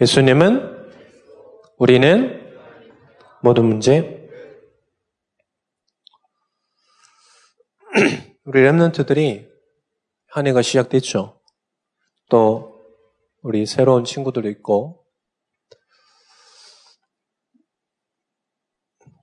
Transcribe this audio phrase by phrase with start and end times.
[0.00, 0.90] 예수님은
[1.78, 2.52] 우리는
[3.42, 4.28] 모든 문제
[8.44, 9.48] 우리 랩런트들이
[10.26, 11.40] 한 해가 시작됐죠.
[12.28, 12.84] 또
[13.42, 15.06] 우리 새로운 친구들도 있고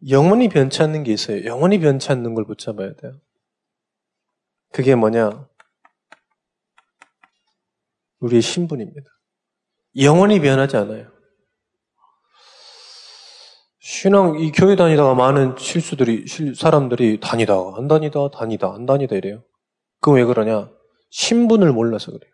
[0.08, 1.44] 영원히 변치 않는 게 있어요.
[1.44, 3.20] 영원히 변치 않는 걸 붙잡아야 돼요.
[4.72, 5.50] 그게 뭐냐?
[8.20, 9.21] 우리의 신분입니다.
[9.98, 11.08] 영원히 변하지 않아요.
[13.80, 16.26] 신앙, 이 교회 다니다가 많은 실수들이,
[16.56, 19.44] 사람들이 다니다가, 안 다니다, 다니다, 안 다니다 이래요.
[20.00, 20.70] 그럼 왜 그러냐?
[21.10, 22.32] 신분을 몰라서 그래요.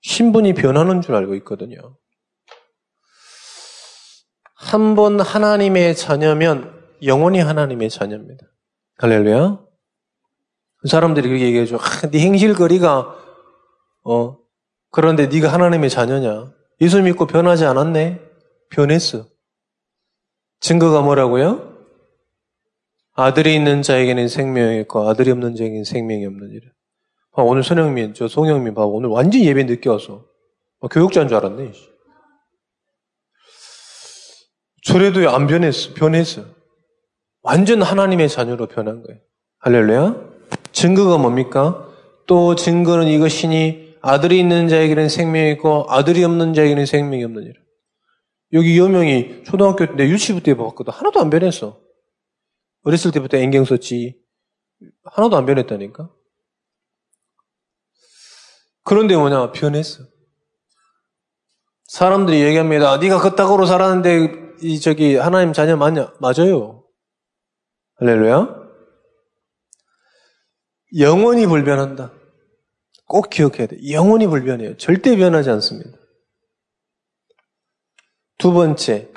[0.00, 1.96] 신분이 변하는 줄 알고 있거든요.
[4.54, 8.44] 한 번 하나님의 자녀면 영원히 하나님의 자녀입니다.
[8.98, 9.60] 할렐루야.
[10.88, 11.76] 사람들이 그렇게 얘기해줘.
[11.76, 13.16] 아, 네 행실거리가
[14.04, 14.36] 어
[14.90, 16.52] 그런데 네가 하나님의 자녀냐?
[16.80, 18.20] 예수 믿고 변하지 않았네?
[18.70, 19.26] 변했어.
[20.60, 21.76] 증거가 뭐라고요?
[23.14, 26.68] 아들이 있는 자에게는 생명이 있고 아들이 없는 자에게는 생명이 없느니라.
[27.32, 28.86] 아, 오늘 손영민, 저 송영민 봐봐.
[28.86, 30.24] 오늘 완전 예배 늦게 와서.
[30.80, 31.72] 아, 교육자인 줄 알았네.
[34.84, 35.94] 저래도 안 변했어.
[35.94, 36.44] 변했어.
[37.42, 39.20] 완전 하나님의 자녀로 변한 거예요.
[39.60, 40.16] 할렐루야.
[40.72, 41.88] 증거가 뭡니까?
[42.26, 47.54] 또 증거는 이것이니 아들이 있는 자에게는 생명이 있고 아들이 없는 자에게는 생명이 없느니라.
[48.52, 50.92] 여기 여명이 초등학교 때 유치부 때 봤거든.
[50.92, 51.80] 하나도 안 변했어.
[52.82, 54.18] 어렸을 때부터 앵경 썼지.
[55.04, 56.10] 하나도 안 변했다니까.
[58.84, 59.52] 그런데 뭐냐?
[59.52, 60.04] 변했어.
[61.84, 62.96] 사람들이 얘기합니다.
[62.98, 66.14] 네가 그따구로 살았는데 이 저기 하나님 자녀 맞냐?
[66.20, 66.84] 맞아요.
[67.96, 68.68] 할렐루야.
[70.98, 72.17] 영원히 불변한다.
[73.08, 73.76] 꼭 기억해야 돼.
[73.90, 74.76] 영원히 불변해요.
[74.76, 75.90] 절대 변하지 않습니다.
[78.36, 79.08] 두 번째,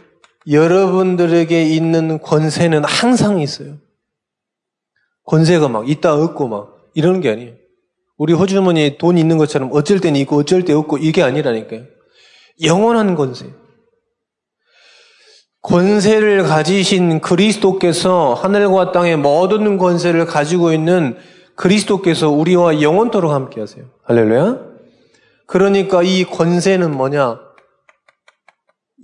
[0.50, 3.78] 여러분들에게 있는 권세는 항상 있어요.
[5.26, 7.54] 권세가 막 있다 없고 막 이러는 게 아니에요.
[8.18, 11.86] 우리 호주머니에 돈 있는 것처럼 어쩔 때는 있고 어쩔 때 없고 이게 아니라니까요.
[12.64, 13.54] 영원한 권세.
[15.62, 21.18] 권세를 가지신 그리스도께서 하늘과 땅의 모든 권세를 가지고 있는
[21.62, 23.88] 그리스도께서 우리와 영원토록 함께 하세요.
[24.04, 24.72] 할렐루야.
[25.46, 27.40] 그러니까 이 권세는 뭐냐?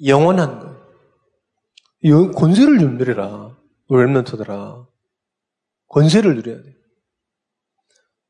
[0.05, 0.59] 영원한
[2.01, 2.31] 거예요.
[2.31, 3.55] 권세를 좀 누리라.
[3.91, 4.87] 랩런트들아.
[5.87, 6.75] 권세를 누려야 돼.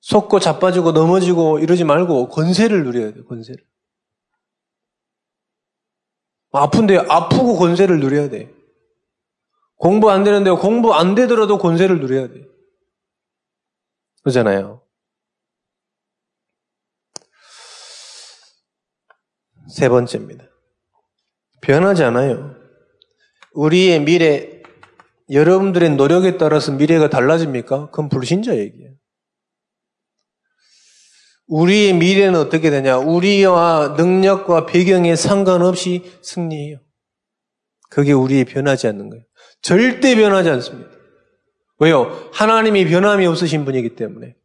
[0.01, 3.63] 속고 자빠지고 넘어지고 이러지 말고 권세를 누려야 돼, 권세를.
[6.51, 8.53] 아픈데 아프고 권세를 누려야 돼.
[9.77, 12.56] 공부 안 되는데 공부 안 되더라도 권세를 누려야 돼.
[14.27, 14.81] 그러잖아요.
[19.69, 20.45] 세 번째입니다.
[21.61, 22.55] 변하지 않아요.
[23.53, 24.61] 우리의 미래,
[25.29, 27.89] 여러분들의 노력에 따라서 미래가 달라집니까?
[27.89, 28.93] 그건 불신자 얘기예요.
[31.47, 32.97] 우리의 미래는 어떻게 되냐?
[32.97, 36.79] 우리와 능력과 배경에 상관없이 승리해요.
[37.89, 39.23] 그게 우리의 변하지 않는 거예요.
[39.61, 40.96] 절대 변하지 않습니다.
[41.79, 42.29] 왜요?
[42.33, 44.35] 하나님이 변함이 없으신 분이기 때문에.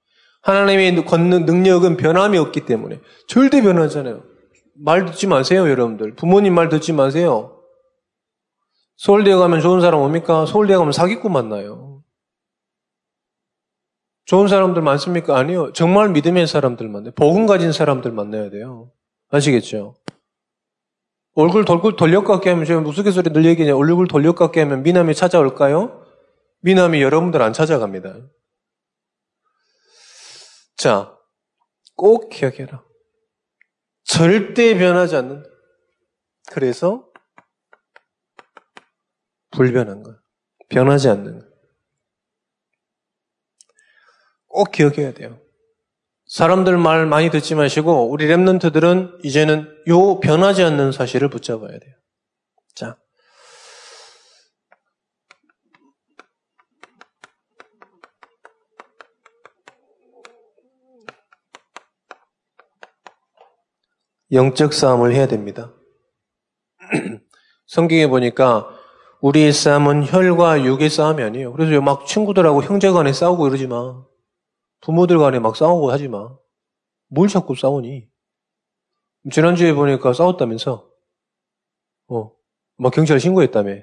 [0.43, 3.01] 하나님의 걷는 능력은 변함이 없기 때문에.
[3.29, 4.25] 절대 변하잖아요.
[4.75, 6.15] 말 듣지 마세요, 여러분들.
[6.17, 7.59] 부모님 말 듣지 마세요.
[8.97, 10.47] 서울대 가면 좋은 사람 옵니까?
[10.47, 12.03] 서울대 가면 사기꾼 만나요.
[14.27, 15.37] 좋은 사람들 많습니까?
[15.37, 15.73] 아니요.
[15.73, 17.13] 정말 믿음의 사람들 만나요.
[17.15, 18.91] 복음 가진 사람들 만나야 돼요.
[19.31, 19.97] 아시겠죠?
[21.35, 23.75] 얼굴 돌굴 돌려깎게 하면 제가 무슨개소리 늘 얘기냐.
[23.75, 26.02] 얼굴 돌려깎게 하면 미남이 찾아올까요?
[26.63, 28.29] 미남이 여러분들 안 찾아갑니다.
[30.77, 31.17] 자,
[31.97, 32.85] 꼭 기억해라.
[34.05, 35.49] 절대 변하지 않는다.
[36.51, 37.09] 그래서
[39.51, 40.17] 불변한 거야.
[40.69, 41.51] 변하지 않는 거야.
[44.47, 45.41] 꼭 기억해야 돼요.
[46.27, 51.95] 사람들 말 많이 듣지 마시고 우리 랩런트들은 이제는 요 변하지 않는 사실을 붙잡아야 돼요.
[52.75, 53.02] 자.
[64.33, 65.75] 영적 싸움을 해야 됩니다.
[67.67, 68.69] 성경에 보니까
[69.21, 71.53] 우리의 싸움은 혈과 육의 싸움이 아니에요.
[71.53, 74.05] 그래서 막 친구들하고 형제 간에 싸우고 이러지 마.
[74.81, 76.37] 부모들 간에 막 싸우고 하지 마.
[77.09, 78.09] 뭘 자꾸 싸우니?
[79.31, 80.91] 지난주에 보니까 싸웠다면서?
[82.09, 82.33] 어,
[82.77, 83.83] 막 경찰 신고했다며.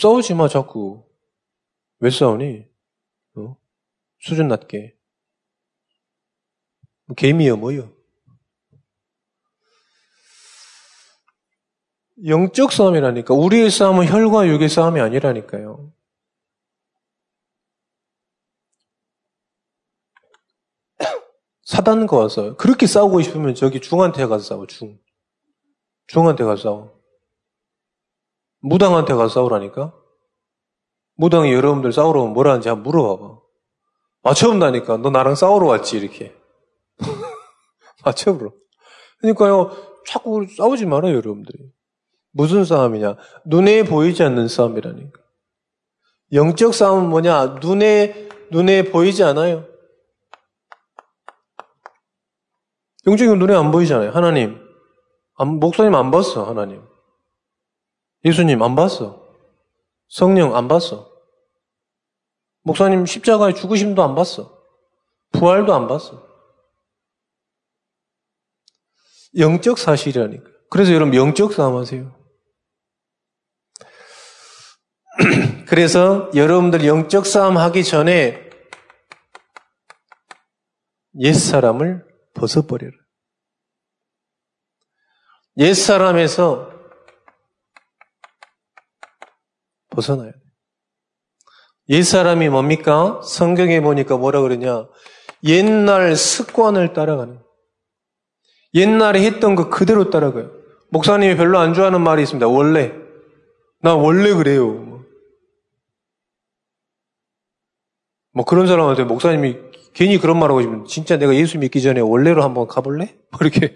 [0.00, 1.06] 싸우지 마, 자꾸.
[1.98, 2.64] 왜 싸우니?
[3.36, 3.56] 어?
[4.18, 4.95] 수준 낮게.
[7.14, 7.92] 개미여 뭐요?
[12.24, 13.34] 영적 싸움이라니까.
[13.34, 15.92] 우리의 싸움은 혈과 육의 싸움이 아니라니까요.
[21.62, 24.98] 사단과 와서 그렇게 싸우고 싶으면 저기 중한테 가서 싸워, 중.
[26.06, 27.00] 중한테 가서 싸워.
[28.60, 29.92] 무당한테 가서 싸우라니까?
[31.16, 33.40] 무당이 여러분들 싸우러 오면 뭐라 하는지 한번 물어봐봐.
[34.22, 34.98] 맞춰본다니까.
[34.98, 36.34] 너 나랑 싸우러 왔지, 이렇게.
[38.06, 38.52] 맞춰보러.
[39.18, 39.70] 그러니까요,
[40.06, 41.58] 자꾸 싸우지 말아요, 여러분들이.
[42.30, 43.16] 무슨 싸움이냐?
[43.46, 45.20] 눈에 보이지 않는 싸움이라니까.
[46.32, 47.58] 영적 싸움은 뭐냐?
[47.60, 49.66] 눈에, 눈에 보이지 않아요.
[53.06, 54.10] 영적인 눈에 안 보이잖아요.
[54.10, 54.60] 하나님.
[55.36, 56.82] 안, 목사님 안 봤어, 하나님.
[58.24, 59.26] 예수님 안 봤어.
[60.08, 61.10] 성령 안 봤어.
[62.62, 64.56] 목사님 십자가의 죽으심도 안 봤어.
[65.32, 66.25] 부활도 안 봤어.
[69.38, 70.44] 영적 사실이라니까.
[70.70, 72.14] 그래서 여러분 영적 싸움 하세요.
[75.66, 78.50] 그래서 여러분들 영적 싸움 하기 전에
[81.18, 82.04] 옛사람을
[82.34, 82.92] 벗어버려라.
[85.58, 86.70] 옛사람에서
[89.90, 90.38] 벗어나야 돼.
[91.88, 93.20] 옛사람이 뭡니까?
[93.22, 94.88] 성경에 보니까 뭐라 그러냐?
[95.44, 97.45] 옛날 습관을 따라가는.
[98.76, 100.50] 옛날에 했던 거 그대로 따라가요.
[100.90, 102.46] 목사님이 별로 안 좋아하는 말이 있습니다.
[102.46, 102.92] 원래.
[103.80, 105.04] 나 원래 그래요.
[108.32, 109.56] 뭐 그런 사람한테 목사님이
[109.94, 113.18] 괜히 그런 말 하고 싶으면 진짜 내가 예수 믿기 전에 원래로 한번 가볼래?
[113.32, 113.74] 뭐 이렇게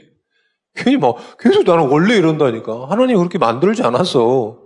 [0.75, 2.91] 괜히 막 계속 나는 원래 이런다니까.
[2.91, 4.61] 하나님 그렇게 만들지 않았어.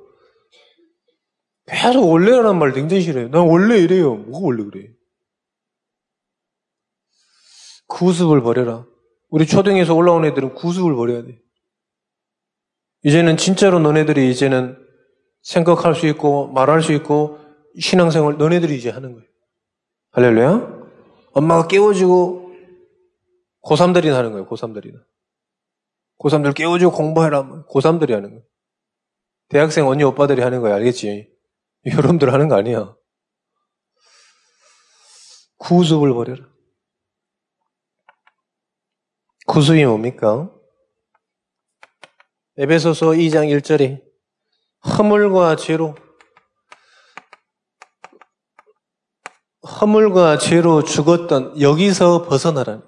[1.67, 3.29] 계속 원래라는 말 굉장히 싫어요.
[3.31, 4.17] 난 원래 이래요.
[4.17, 4.89] 뭐가 원래 그래?
[7.87, 8.85] 구습을 버려라.
[9.35, 11.41] 우리 초등에서 올라온 애들은 구습을 버려야 돼.
[13.03, 14.79] 이제는 진짜로 너네들이 이제는
[15.43, 17.41] 생각할 수 있고 말할 수 있고
[17.77, 19.27] 신앙생활 너네들이 이제 하는 거예요.
[20.13, 20.85] 할렐루야.
[21.33, 22.53] 엄마가 깨워주고
[23.65, 24.47] 고3들이 하는 거예요.
[24.47, 24.95] 고3들이.
[26.21, 27.65] 고3들 깨워주고 공부해라.
[27.69, 28.45] 고3들이 하는 거예요.
[29.49, 30.77] 대학생 언니 오빠들이 하는 거예요.
[30.77, 31.29] 알겠지?
[31.87, 32.95] 여러분들 하는 거 아니야.
[35.59, 36.54] 구습을 버려라.
[39.47, 40.51] 구습이 뭡니까?
[42.57, 44.01] 에베소서 2장 1절에
[44.87, 45.95] 허물과 죄로
[49.81, 52.83] 허물과 죄로 죽었던 여기서 벗어나라.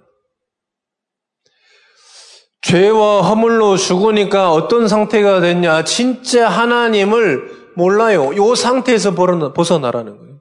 [2.63, 5.85] 죄와 허물로 죽으니까 어떤 상태가 됐냐?
[5.85, 8.33] 진짜 하나님을 몰라요.
[8.33, 10.41] 이 상태에서 벗어나라는 거예요.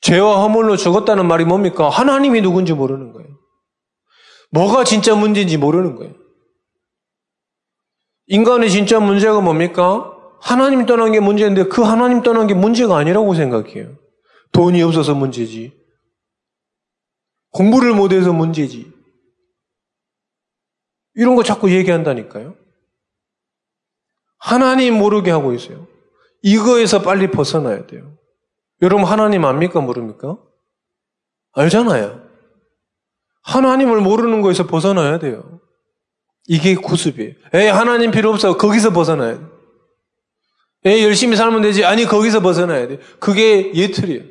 [0.00, 1.88] 죄와 허물로 죽었다는 말이 뭡니까?
[1.88, 3.37] 하나님이 누군지 모르는 거예요.
[4.50, 6.14] 뭐가 진짜 문제인지 모르는 거예요.
[8.26, 10.14] 인간의 진짜 문제가 뭡니까?
[10.40, 13.96] 하나님 떠난 게 문제인데 그 하나님 떠난 게 문제가 아니라고 생각해요.
[14.52, 15.76] 돈이 없어서 문제지.
[17.50, 18.92] 공부를 못해서 문제지.
[21.14, 22.54] 이런 거 자꾸 얘기한다니까요.
[24.38, 25.86] 하나님 모르게 하고 있어요.
[26.42, 28.16] 이거에서 빨리 벗어나야 돼요.
[28.82, 30.38] 여러분 하나님 압니까 모릅니까?
[31.52, 32.27] 알잖아요.
[33.48, 35.60] 하나님을 모르는 거에서 벗어나야 돼요.
[36.46, 37.32] 이게 구습이에요.
[37.54, 38.56] 에이 하나님 필요 없어.
[38.58, 39.44] 거기서 벗어나야 돼.
[40.84, 41.84] 에이 열심히 살면 되지.
[41.84, 42.98] 아니 거기서 벗어나야 돼.
[43.18, 44.22] 그게 예틀이에요.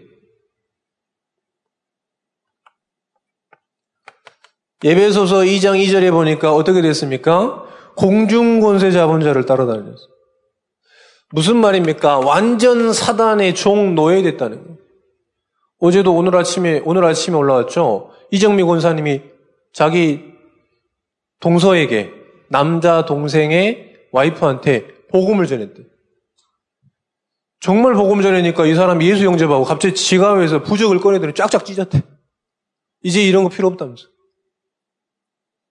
[4.84, 7.66] 예배소서 2장 2절에 보니까 어떻게 됐습니까?
[7.96, 10.10] 공중 권세 잡은 자를 따라다녔어요.
[11.32, 12.20] 무슨 말입니까?
[12.20, 14.78] 완전 사단의 종 노예됐다는 거예요.
[15.80, 18.12] 어제도 오늘 아침에, 오늘 아침에 올라왔죠?
[18.32, 19.22] 이정미 권사님이
[19.74, 20.34] 자기
[21.40, 22.14] 동서에게,
[22.50, 25.84] 남자 동생의 와이프한테 복음을 전했대.
[27.60, 32.04] 정말 복음 전하니까 이 사람 예수 영접하고 갑자기 지갑에서 부적을 꺼내더니 쫙쫙 찢었대.
[33.04, 34.08] 이제 이런 거 필요 없다면서.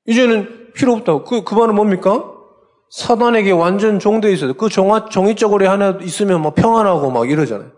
[0.06, 1.24] 이제는 필요 없다고.
[1.24, 2.32] 그, 그 말은 뭡니까?
[2.90, 4.54] 사단에게 완전 종되어 있어요.
[4.54, 7.72] 그 종아, 종이저고리 하나 있으면 뭐 평안하고 막 이러잖아요.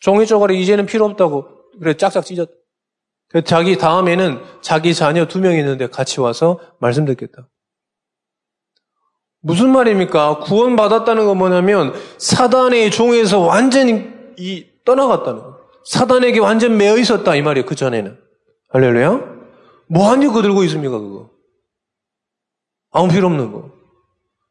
[0.00, 1.48] 종이저고리 이제는 필요 없다고.
[1.80, 2.48] 그래, 짝짝 찢었.
[2.48, 2.63] 그
[3.44, 7.48] 자기 다음에는 자기 자녀 두 명 있는데 같이 와서 말씀 듣겠다.
[9.40, 10.38] 무슨 말입니까?
[10.38, 15.58] 구원받았다는 건 뭐냐면 사단의 종에서 완전히 이 떠나갔다는 거.
[15.84, 17.66] 사단에게 완전 매여 있었다 이 말이에요.
[17.66, 18.18] 그 전에는.
[18.70, 19.34] 할렐루야.
[19.88, 21.30] 뭐하니 그거 들고 있습니까, 그거?
[22.90, 23.70] 아무 필요 없는 거.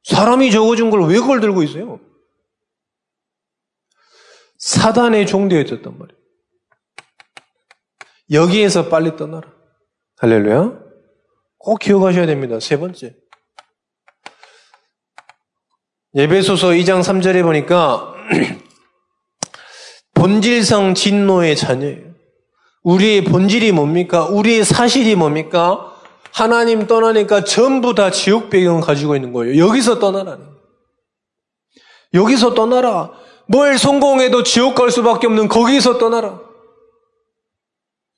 [0.04, 2.00] 사람이 적어준 걸 왜 그걸 들고 있어요?
[4.60, 6.23] 사단의 종되어 있었단 말이에요.
[8.32, 9.48] 여기에서 빨리 떠나라.
[10.18, 10.72] 할렐루야.
[11.58, 12.60] 꼭 기억하셔야 됩니다.
[12.60, 13.16] 세 번째.
[16.16, 18.14] 예배소서 2장 3절에 보니까
[20.14, 22.14] 본질상 진노의 자녀예요.
[22.84, 24.26] 우리의 본질이 뭡니까?
[24.26, 25.90] 우리의 사실이 뭡니까?
[26.32, 29.66] 하나님 떠나니까 전부 다 지옥 배경 가지고 있는 거예요.
[29.66, 30.48] 여기서 떠나라는
[32.14, 33.12] 여기서 떠나라.
[33.48, 36.40] 뭘 성공해도 지옥 갈 수밖에 없는 거기서 떠나라.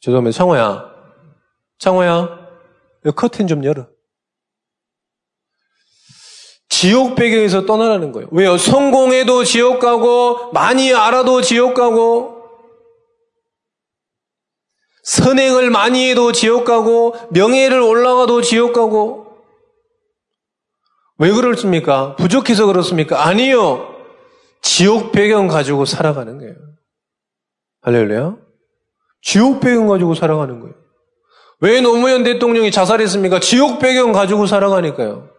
[0.05, 0.37] 죄송합니다.
[0.37, 0.91] 창호야.
[1.79, 2.47] 창호야.
[3.15, 3.87] 커튼 좀 열어.
[6.69, 8.29] 지옥 배경에서 떠나라는 거예요.
[8.31, 8.57] 왜요?
[8.57, 12.43] 성공해도 지옥 가고, 많이 알아도 지옥 가고,
[15.03, 19.25] 선행을 많이 해도 지옥 가고, 명예를 올라가도 지옥 가고,
[21.17, 22.15] 왜 그렇습니까?
[22.15, 23.25] 부족해서 그렇습니까?
[23.25, 23.95] 아니요.
[24.61, 26.55] 지옥 배경 가지고 살아가는 거예요.
[27.81, 28.44] 할렐루야.
[29.25, 30.75] 지옥 배경 가지고 살아가는 거예요.
[31.59, 33.39] 왜 노무현 대통령이 자살했습니까?
[33.39, 35.29] 지옥 배경 가지고 살아가니까요.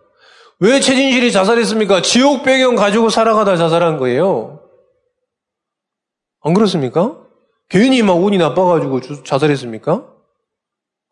[0.58, 2.02] 왜 최진실이 자살했습니까?
[2.02, 4.60] 지옥 배경 가지고 살아가다 자살한 거예요.
[6.42, 7.16] 안 그렇습니까?
[7.68, 10.04] 괜히 막 운이 나빠가지고 자살했습니까?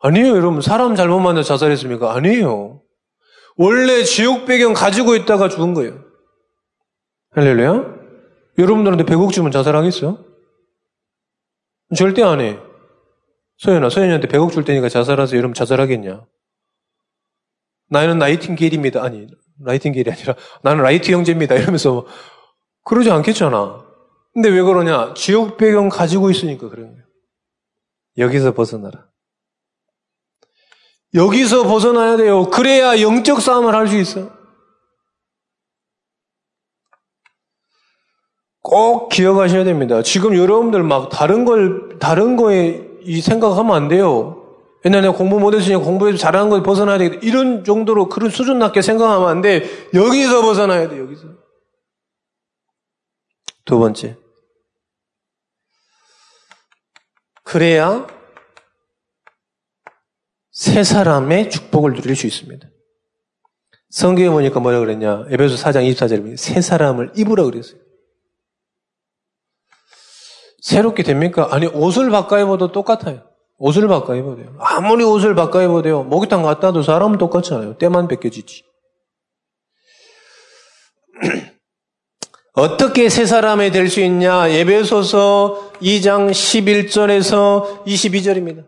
[0.01, 0.61] 아니에요, 여러분.
[0.61, 2.13] 사람 잘못 만나 자살했습니까?
[2.13, 2.81] 아니에요.
[3.55, 6.03] 원래 지옥 배경 가지고 있다가 죽은 거예요.
[7.31, 7.85] 할렐루야?
[8.57, 10.34] 여러분들한테 100억 주면 자살하겠어?
[11.93, 12.57] 절대 안 해.
[13.57, 15.37] 소연아, 소연이한테 100억 줄 테니까 자살하세요.
[15.37, 16.25] 여러분 자살하겠냐?
[17.89, 19.03] 나는 나이팅게일입니다.
[19.03, 19.27] 아니,
[19.59, 21.55] 나이팅게일이 아니라 나는 라이트 형제입니다.
[21.55, 22.05] 이러면서
[22.83, 23.85] 그러지 않겠잖아.
[24.33, 25.13] 근데 왜 그러냐?
[25.13, 27.03] 지옥 배경 가지고 있으니까 그런 거예요.
[28.17, 29.07] 여기서 벗어나라.
[31.13, 32.49] 여기서 벗어나야 돼요.
[32.49, 34.44] 그래야 영적 싸움을 할 수 있어.
[38.65, 40.01] 꼭 기억하셔야 됩니다.
[40.01, 44.41] 지금 여러분들 막 다른 걸, 다른 거에 이 생각하면 안 돼요.
[44.83, 47.19] 옛날에 공부 못했으니 공부해서 잘하는 걸 벗어나야 되겠다.
[47.23, 49.65] 이런 정도로 그런 수준 낮게 생각하면 안 돼.
[49.93, 51.27] 여기서 벗어나야 돼, 여기서.
[53.65, 54.17] 두 번째.
[57.43, 58.07] 그래야
[60.49, 62.67] 새 사람의 축복을 누릴 수 있습니다.
[63.91, 65.25] 성경에 보니까 뭐라 그랬냐?
[65.29, 67.84] 에베소 4장 24절에 새 사람을 입으라 그랬어요.
[70.65, 71.49] 새롭게 됩니까?
[71.51, 73.21] 아니, 옷을 바꿔 입어도 똑같아요.
[73.59, 74.55] 옷을 바꿔 입어도 돼요.
[74.59, 76.01] 아무리 옷을 바꿔 입어도 돼요.
[76.03, 77.77] 목욕탕 갔다 와도 사람은 똑같잖아요.
[77.77, 78.63] 때만 벗겨지지.
[82.53, 84.49] 어떻게 새 사람이 될 수 있냐?
[84.49, 88.65] 예배소서 2장 11절에서 22절입니다.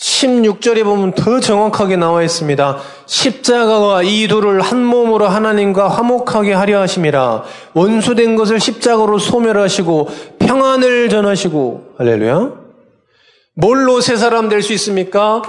[0.00, 2.78] 16절에 보면 더 정확하게 나와 있습니다.
[3.04, 11.94] 십자가와 이 둘을 한 몸으로 하나님과 화목하게 하려 하심이라 원수된 것을 십자가로 소멸하시고 평안을 전하시고
[11.98, 12.52] 할렐루야.
[13.54, 15.42] 뭘로 새 사람 될 수 있습니까?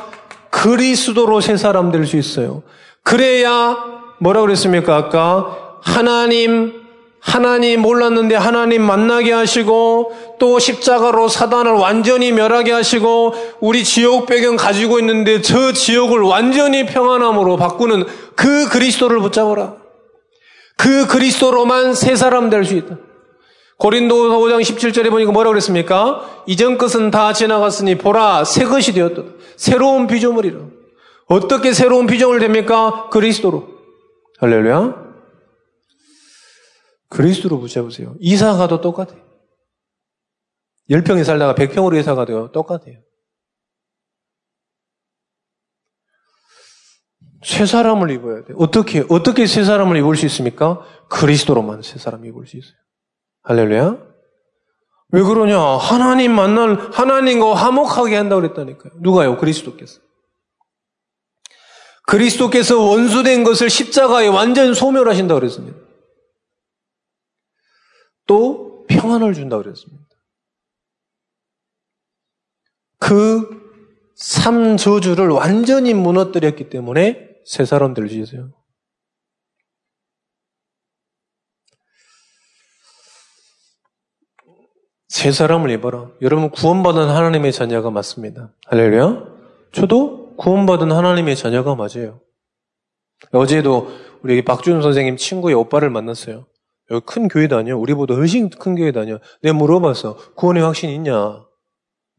[0.49, 2.61] 그리스도로 새 사람 될 수 있어요.
[3.03, 3.77] 그래야
[4.19, 4.97] 뭐라 그랬습니까?
[4.97, 6.80] 아까 하나님
[7.21, 14.99] 하나님 몰랐는데 하나님 만나게 하시고 또 십자가로 사단을 완전히 멸하게 하시고 우리 지옥 배경 가지고
[14.99, 19.75] 있는데 저 지옥을 완전히 평안함으로 바꾸는 그 그리스도를 붙잡아라.
[20.77, 22.97] 그 그리스도로만 새 사람 될 수 있다.
[23.77, 26.21] 고린도 5장 17절에 보니까 뭐라고 그랬습니까?
[26.47, 29.21] 이전 것은 다 지나갔으니 보라 새 것이 되었다.
[29.57, 30.57] 새로운 피조물이라.
[31.27, 33.09] 어떻게 새로운 피조물 됩니까?
[33.11, 33.67] 그리스도로.
[34.39, 35.10] 할렐루야.
[37.11, 38.15] 그리스도로 붙여보세요.
[38.19, 39.21] 이사 가도 똑같아요.
[40.89, 42.99] 10평에 살다가 100평으로 이사 가도 똑같아요.
[47.43, 48.55] 새 사람을 입어야 돼요.
[48.59, 50.85] 어떻게, 어떻게 새 사람을 입을 수 있습니까?
[51.09, 52.75] 그리스도로만 새 사람 입을 수 있어요.
[53.43, 53.97] 할렐루야?
[55.09, 55.59] 왜 그러냐?
[55.59, 58.93] 하나님 만날, 하나님과 화목하게 한다고 그랬다니까요.
[59.01, 59.37] 누가요?
[59.37, 59.99] 그리스도께서.
[62.07, 65.80] 그리스도께서 원수된 것을 십자가에 완전 소멸하신다고 그랬습니다.
[68.27, 70.03] 또 평안을 준다고 그랬습니다.
[72.99, 73.61] 그
[74.15, 78.53] 삼저주를 완전히 무너뜨렸기 때문에 새 사람 있어요.
[85.07, 86.11] 새 사람을 입어라.
[86.21, 88.53] 여러분 구원받은 하나님의 자녀가 맞습니다.
[88.67, 89.25] 할렐루야.
[89.71, 92.21] 저도 구원받은 하나님의 자녀가 맞아요.
[93.33, 93.89] 어제도
[94.23, 96.47] 우리 박준 선생님 친구의 오빠를 만났어요.
[96.91, 97.77] 여기 큰 교회 다녀?
[97.77, 99.19] 우리보다 훨씬 큰 교회 다녀?
[99.41, 100.33] 내가 물어봤어.
[100.35, 101.45] 구원의 확신 있냐?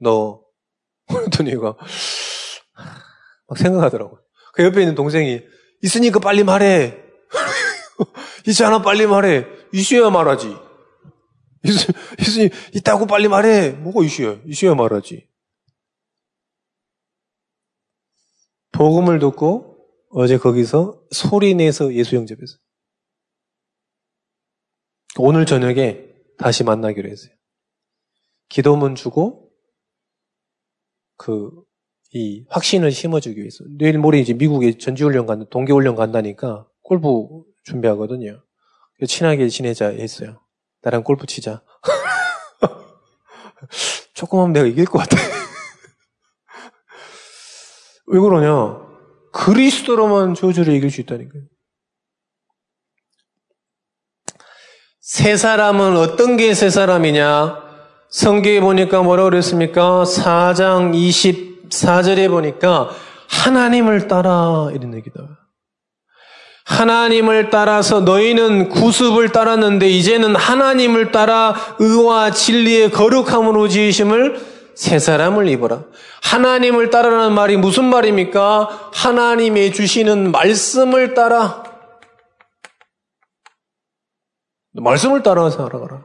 [0.01, 0.43] 너.
[1.09, 1.77] 그랬더니 얘가
[3.49, 4.19] 막 생각하더라고.
[4.55, 5.43] 그 옆에 있는 동생이
[5.83, 6.97] 있으니까 빨리 말해.
[8.49, 9.47] 있지 않아 빨리 말해.
[9.73, 10.57] 있어야 말하지.
[11.65, 11.71] 있,
[12.19, 13.71] 있으니 있다고 빨리 말해.
[13.71, 14.39] 뭐가 있어야?
[14.47, 15.29] 있어야 말하지.
[18.73, 19.77] 복음을 듣고
[20.09, 22.59] 어제 거기서 소리 내서 예수 영접했어요.
[25.19, 26.07] 오늘 저녁에
[26.39, 27.33] 다시 만나기로 했어요.
[28.49, 29.51] 기도문 주고
[31.17, 31.63] 그
[32.15, 38.43] 이 확신을 심어주기 위해서 내일 모레 이제 미국에 전지훈련 간다 동계훈련 간다니까 골프 준비하거든요.
[39.07, 40.39] 친하게 지내자 했어요.
[40.83, 41.63] 나랑 골프 치자.
[44.13, 45.17] 조금 하면 내가 이길 것 같아.
[48.09, 48.83] 왜 그러냐?
[49.33, 51.45] 그리스도로만 저주를 이길 수 있다니까요.
[55.13, 57.59] 세 사람은 어떤 게 세 사람이냐?
[58.09, 60.05] 성경에 보니까 뭐라 그랬습니까?
[60.05, 62.89] 4장 24절에 보니까
[63.29, 65.21] 하나님을 따라 이런 얘기다.
[66.65, 74.41] 하나님을 따라서 너희는 구습을 따랐는데 이제는 하나님을 따라 의와 진리의 거룩함으로 지으심을
[74.75, 75.83] 새 사람을 입어라.
[76.23, 78.91] 하나님을 따라라는 말이 무슨 말입니까?
[78.95, 81.72] 하나님의 주시는 말씀을 따라.
[84.75, 86.03] 말씀을 따라 살아가라.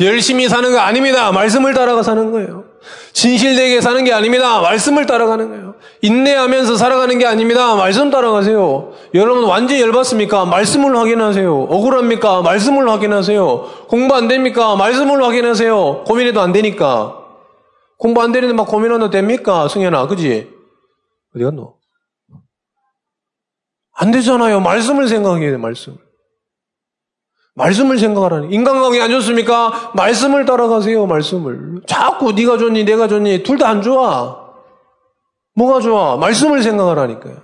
[0.00, 1.30] 열심히 사는 거 아닙니다.
[1.30, 2.64] 말씀을 따라가 사는 거예요.
[3.12, 4.60] 진실되게 사는 게 아닙니다.
[4.60, 5.74] 말씀을 따라가는 거예요.
[6.00, 7.74] 인내하면서 살아가는 게 아닙니다.
[7.76, 8.92] 말씀 따라가세요.
[9.14, 10.46] 여러분 완전히 열받습니까?
[10.46, 11.64] 말씀을 확인하세요.
[11.64, 12.42] 억울합니까?
[12.42, 13.86] 말씀을 확인하세요.
[13.88, 14.74] 공부 안 됩니까?
[14.76, 16.04] 말씀을 확인하세요.
[16.04, 17.18] 고민해도 안 되니까.
[17.98, 19.68] 공부 안 되는데 막 고민하도 됩니까?
[19.68, 20.48] 승현아, 그지?
[21.36, 21.74] 어디 갔노?
[23.92, 24.60] 안 되잖아요.
[24.60, 25.98] 말씀을 생각해야 돼, 말씀.
[27.60, 28.54] 말씀을 생각하라니.
[28.54, 29.92] 인간관계 안 좋습니까?
[29.94, 31.82] 말씀을 따라가세요, 말씀을.
[31.86, 34.50] 자꾸 네가 좋니, 내가 좋니, 둘 다 안 좋아.
[35.54, 36.16] 뭐가 좋아?
[36.16, 37.42] 말씀을 생각하라니까요.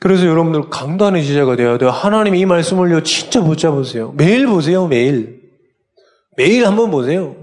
[0.00, 1.90] 그래서 여러분들 강단의 지자가 되어야 돼요.
[1.90, 4.12] 하나님 이 말씀을요, 진짜 붙잡으세요.
[4.16, 5.40] 매일 보세요, 매일.
[6.36, 7.36] 매일 한번 보세요.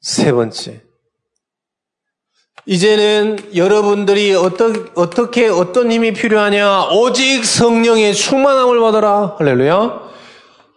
[0.00, 0.87] 세 번째.
[2.70, 6.88] 이제는 여러분들이 어떠, 어떻게 어떤 힘이 필요하냐?
[6.90, 9.36] 오직 성령의 충만함을 받아라.
[9.38, 10.00] 할렐루야.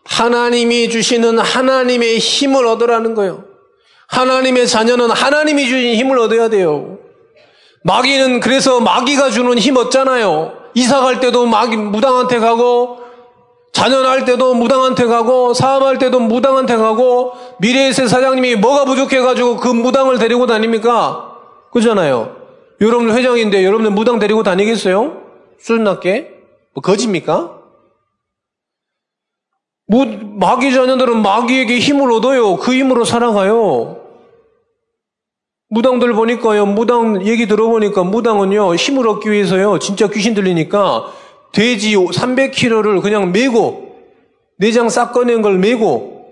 [0.06, 3.44] 하나님이 주시는 하나님의 힘을 얻으라는 거예요.
[4.08, 6.98] 하나님의 자녀는 하나님이 주신 힘을 얻어야 돼요.
[7.84, 10.54] 마귀는 그래서 마귀가 주는 힘 얻잖아요.
[10.76, 13.00] 이사 갈 때도 마귀 무당한테 가고
[13.74, 20.20] 자녀날 때도 무당한테 가고 사업할 때도 무당한테 가고 미래의 새 사장님이 뭐가 부족해가지고 그 무당을
[20.20, 21.31] 데리고 다닙니까?
[21.72, 22.36] 그잖아요.
[22.80, 25.22] 여러분들 회장인데 여러분들 무당 데리고 다니겠어요?
[25.60, 26.32] 수준 낮게?
[26.74, 27.62] 뭐 거짓입니까?
[29.88, 32.56] 뭐, 마귀 자녀들은 마귀에게 힘을 얻어요.
[32.56, 33.98] 그 힘으로 살아가요.
[35.68, 41.12] 무당들 보니까요, 무당 얘기 들어보니까 무당은요, 힘을 얻기 위해서요, 진짜 귀신 들리니까
[41.52, 43.98] 돼지 300kg를 그냥 메고,
[44.58, 46.32] 내장 싹 꺼낸 걸 메고,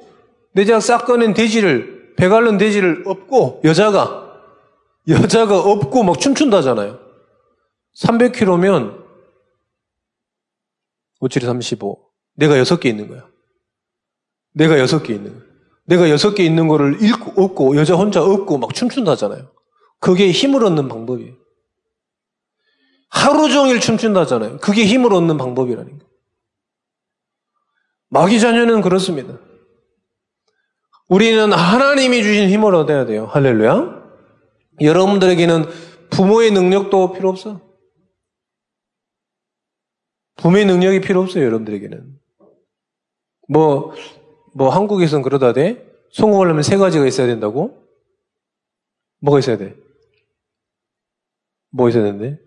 [0.53, 4.18] 내장 싹 꺼낸 돼지를, 배갈른 돼지를 업고, 여자가,
[5.07, 6.99] 여자가 없고 막 춤춘다잖아요.
[7.95, 9.05] 300kg면
[11.21, 12.09] 5, 7, 35.
[12.35, 13.27] 내가 6개 있는 거야.
[14.53, 15.49] 내가 6개 있는 거야.
[15.85, 19.51] 내가 6개 있는 거를 잃고 없고 여자 혼자 없고 막 춤춘다잖아요.
[19.99, 21.33] 그게 힘을 얻는 방법이에요.
[23.09, 24.57] 하루 종일 춤춘다잖아요.
[24.57, 26.09] 그게 힘을 얻는 방법이라는 거예요.
[28.09, 29.37] 마귀 자녀는 그렇습니다.
[31.07, 33.25] 우리는 하나님이 주신 힘을 얻어야 돼요.
[33.25, 33.98] 할렐루야.
[34.81, 35.65] 여러분들에게는
[36.09, 37.61] 부모의 능력도 필요 없어.
[40.37, 42.19] 부모의 능력이 필요 없어요, 여러분들에게는.
[43.49, 43.93] 뭐,
[44.55, 45.85] 뭐, 한국에서는 그러다 돼?
[46.11, 47.85] 성공하려면 세 가지가 있어야 된다고?
[49.21, 49.75] 뭐가 있어야 돼?
[51.71, 52.41] 뭐가 있어야 되는데?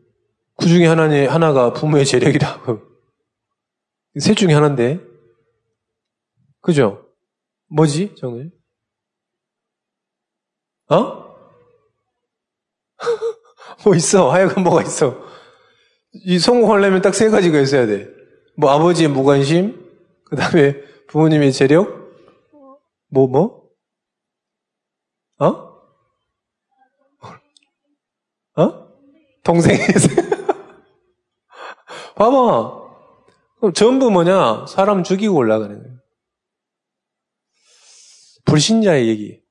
[0.56, 2.62] 그 중에 하나는, 하나가 부모의 재력이다.
[4.18, 5.00] 셋 중에 하나인데.
[6.60, 7.06] 그죠?
[7.68, 8.50] 뭐지, 정말?
[10.88, 11.21] 어?
[13.84, 14.30] 뭐 있어.
[14.30, 15.16] 하여간 뭐가 있어.
[16.12, 18.08] 이 성공하려면 딱 세 가지가 있어야 돼.
[18.56, 19.90] 뭐 아버지의 무관심,
[20.24, 22.12] 그 다음에 부모님의 재력,
[23.08, 23.62] 뭐, 뭐?
[25.38, 25.72] 어?
[28.56, 28.88] 어?
[29.42, 29.78] 동생이
[32.14, 32.82] 봐봐.
[33.58, 34.66] 그럼 전부 뭐냐?
[34.66, 35.96] 사람 죽이고 올라가는 거예요.
[38.44, 39.41] 불신자의 얘기.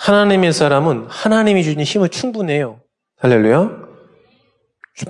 [0.00, 2.80] 하나님의 사람은 하나님이 주신 힘을 충분해요.
[3.18, 3.90] 할렐루야.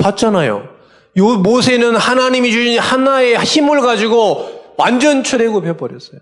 [0.01, 0.69] 봤잖아요.
[1.17, 6.21] 요 모세는 하나님이 주신 하나의 힘을 가지고 완전 출애굽해 버렸어요.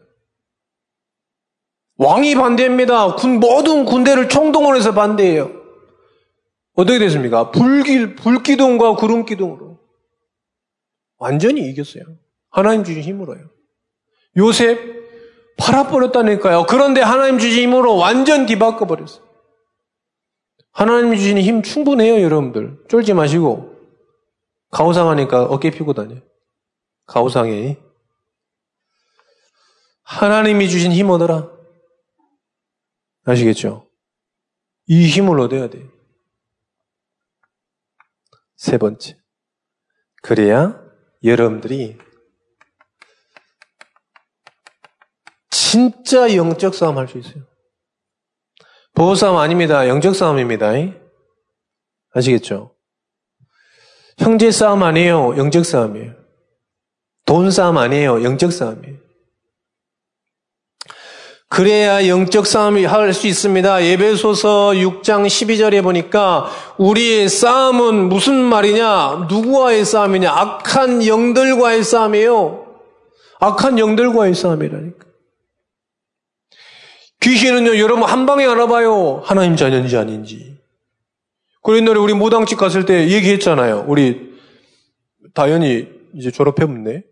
[1.97, 3.15] 왕이 반대입니다.
[3.15, 5.51] 군, 모든 군대를 총동원해서 반대해요.
[6.75, 7.51] 어떻게 됐습니까?
[7.51, 9.79] 불기, 불기둥과 구름 기둥으로.
[11.17, 12.05] 완전히 이겼어요.
[12.51, 13.49] 하나님 주신 힘으로요.
[14.37, 14.98] 요셉,
[15.59, 16.67] 팔아버렸다니까요.
[16.67, 19.27] 그런데 하나님 주신 힘으로 완전 뒤바꿔 버렸어요.
[20.73, 22.85] 하나님 주신 힘 충분해요, 여러분들.
[22.89, 23.77] 쫄지 마시고.
[24.71, 26.17] 가오상하니까 어깨 피고 다녀.
[27.07, 27.79] 가오상에.
[30.03, 31.51] 하나님이 주신 힘 얻어라.
[33.25, 33.91] 아시겠죠?
[34.87, 35.87] 이 힘을 얻어야 돼.
[38.57, 39.19] 세 번째.
[40.23, 40.81] 그래야
[41.23, 41.99] 여러분들이
[45.71, 47.45] 진짜 영적 싸움 할 수 있어요.
[48.95, 49.87] 보호 싸움 아닙니다.
[49.87, 50.73] 영적 싸움입니다.
[52.15, 52.75] 아시겠죠?
[54.17, 55.37] 형제 싸움 아니에요.
[55.37, 56.15] 영적 싸움이에요.
[57.27, 58.25] 돈 싸움 아니에요.
[58.25, 58.97] 영적 싸움이에요.
[61.51, 63.85] 그래야 영적 싸움이 할수 있습니다.
[63.85, 69.27] 예배소서 6장 12절에 보니까 우리의 싸움은 무슨 말이냐?
[69.29, 70.31] 누구와의 싸움이냐?
[70.33, 72.67] 악한 영들과의 싸움이에요.
[73.41, 75.08] 악한 영들과의 싸움이라니까.
[77.21, 79.23] 귀신은요, 여러분 한 방에 알아봐요.
[79.25, 80.57] 하나님 자녀인지 아닌지.
[81.63, 83.85] 그 옛날에 우리 무당집 갔을 때 얘기했잖아요.
[83.89, 84.33] 우리
[85.35, 87.03] 다현이 이제 졸업해봤네.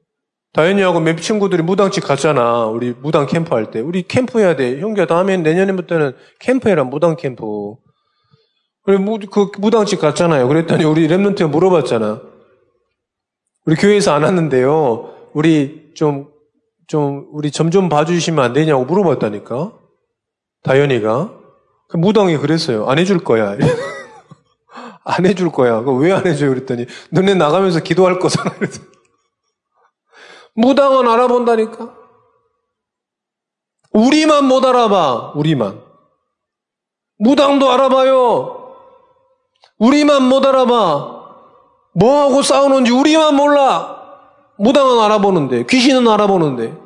[0.52, 2.66] 다현이하고 몇 친구들이 무당집 갔잖아.
[2.66, 3.80] 우리 무당 캠프 할 때.
[3.80, 4.80] 우리 캠프 해야 돼.
[4.80, 7.74] 형규야, 다음에 내년부터는 캠프 해라, 무당 캠프.
[8.84, 10.48] 그래, 무, 그 무당집 갔잖아요.
[10.48, 12.22] 그랬더니 우리 랩런트가 물어봤잖아.
[13.66, 15.12] 우리 교회에서 안 왔는데요.
[15.34, 16.28] 우리 좀,
[16.86, 19.72] 좀, 우리 점 좀 봐주시면 안 되냐고 물어봤다니까.
[20.66, 21.30] 다현이가.
[21.88, 22.86] 그 무당이 그랬어요.
[22.88, 23.56] 안 해줄 거야.
[25.04, 25.78] 안 해줄 거야.
[25.78, 26.50] 왜 안 해줘요?
[26.50, 28.50] 그랬더니, 너네 나가면서 기도할 거잖아.
[30.56, 31.94] 무당은 알아본다니까.
[33.92, 35.32] 우리만 못 알아봐.
[35.36, 35.80] 우리만.
[37.18, 38.74] 무당도 알아봐요.
[39.78, 41.14] 우리만 못 알아봐.
[41.94, 43.94] 뭐하고 싸우는지 우리만 몰라.
[44.58, 46.85] 무당은 알아보는데, 귀신은 알아보는데.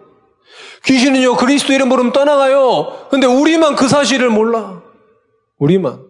[0.84, 3.08] 귀신은요, 그리스도 이름 부르면 떠나가요.
[3.10, 4.82] 근데 우리만 그 사실을 몰라.
[5.58, 6.06] 우리만.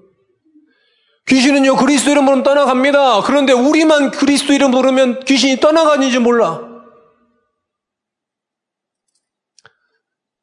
[1.26, 3.22] 귀신은요, 그리스도 이름 부르면 떠나갑니다.
[3.22, 6.68] 그런데 우리만 그리스도 이름 부르면 귀신이 떠나가는지 몰라.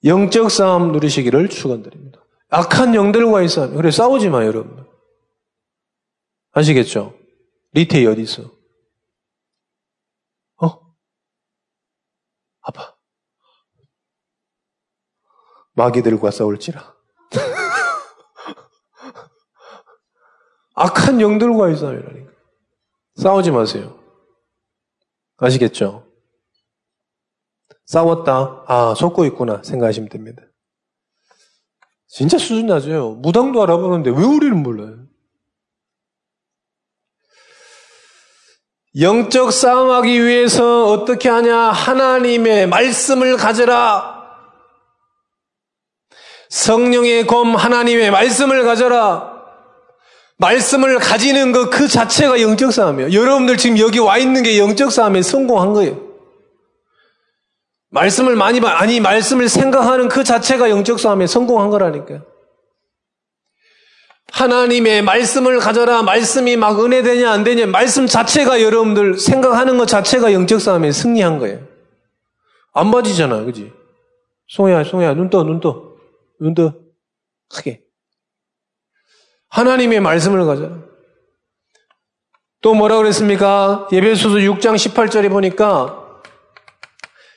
[0.04, 2.24] 영적 싸움 누리시기를 축원드립니다.
[2.50, 3.76] 악한 영들과의 싸움.
[3.76, 4.86] 그래 싸우지 마 여러분.
[6.52, 7.18] 아시겠죠?
[7.74, 8.44] 리테이 어디 있어?
[10.62, 10.96] 어?
[12.62, 12.97] 아파.
[15.78, 16.96] 마귀들과 싸울지라.
[20.74, 22.32] 악한 영들과의 싸움이라니까.
[23.16, 24.00] 싸우지 마세요.
[25.38, 26.08] 아시겠죠?
[27.86, 28.64] 싸웠다.
[28.68, 29.62] 아, 속고 있구나.
[29.64, 30.44] 생각하시면 됩니다.
[32.08, 33.12] 진짜 수준 낮아요.
[33.12, 35.06] 무당도 알아보는데 왜 우리는 몰라요?
[39.00, 41.56] 영적 싸움하기 위해서 어떻게 하냐?
[41.56, 44.17] 하나님의 말씀을 가져라.
[46.50, 49.36] 성령의 검 하나님의 말씀을 가져라.
[50.38, 53.12] 말씀을 가지는 것 그 자체가 영적 싸움이에요.
[53.12, 56.08] 여러분들 지금 여기 와 있는 게 영적 싸움에 성공한 거예요.
[57.90, 62.22] 말씀을 많이 봐, 아니, 말씀을 생각하는 그 자체가 영적 싸움에 성공한 거라니까요.
[64.32, 70.34] 하나님의 말씀을 가져라, 말씀이 막 은혜 되냐, 안 되냐, 말씀 자체가 여러분들 생각하는 것 자체가
[70.34, 71.62] 영적 싸움에 승리한 거예요.
[72.74, 73.72] 안 봐지잖아, 그지?
[74.50, 75.87] 송야, 송야, 눈 떠, 눈 떠,
[76.40, 76.74] 눈 떠.
[77.50, 77.84] 크게.
[79.50, 80.80] 하나님의 말씀을 가져라.
[82.62, 83.88] 또 뭐라 그랬습니까?
[83.92, 86.04] 예배소서 6장 18절에 보니까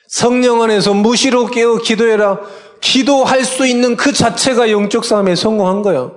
[0.07, 2.39] 성령 안에서 무시로 깨어 기도해라.
[2.81, 6.11] 기도할 수 있는 그 자체가 영적 싸움에 성공한 거야.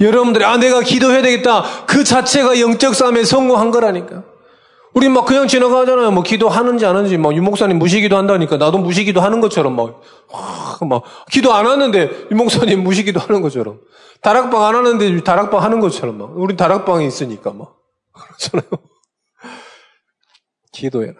[0.00, 1.86] 여러분들이, 아, 내가 기도해야 되겠다.
[1.86, 4.22] 그 자체가 영적 싸움에 성공한 거라니까.
[4.94, 6.12] 우리 막 그냥 지나가잖아요.
[6.12, 8.56] 뭐 기도하는지 안 하는지, 막 유목사님 무시기도 한다니까.
[8.56, 10.00] 나도 무시기도 하는 것처럼 막,
[10.88, 13.80] 막, 기도 안 하는데 유목사님 무시기도 하는 것처럼.
[14.22, 16.30] 다락방 안 하는데 다락방 하는 것처럼 막.
[16.38, 17.76] 우리 다락방이 있으니까 막.
[18.14, 18.70] 그렇잖아요.
[20.72, 21.14] 기도해라.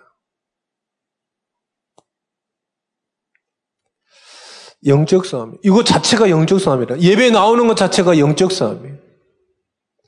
[4.86, 5.56] 영적 싸움.
[5.64, 7.00] 이거 자체가 영적 싸움이라.
[7.00, 8.98] 예배 나오는 것 자체가 영적 싸움이에요.